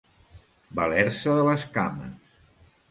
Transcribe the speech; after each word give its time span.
Valer-se 0.79 1.37
de 1.41 1.45
les 1.51 1.67
cames. 1.79 2.37